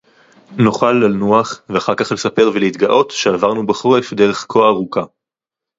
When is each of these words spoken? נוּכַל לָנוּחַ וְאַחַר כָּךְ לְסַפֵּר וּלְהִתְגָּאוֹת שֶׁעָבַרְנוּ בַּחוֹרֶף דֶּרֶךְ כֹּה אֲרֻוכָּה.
נוּכַל 0.63 0.91
לָנוּחַ 1.03 1.61
וְאַחַר 1.69 1.95
כָּךְ 1.95 2.11
לְסַפֵּר 2.11 2.49
וּלְהִתְגָּאוֹת 2.55 3.11
שֶׁעָבַרְנוּ 3.11 3.65
בַּחוֹרֶף 3.67 4.13
דֶּרֶךְ 4.13 4.45
כֹּה 4.49 4.59
אֲרֻוכָּה. 4.69 5.03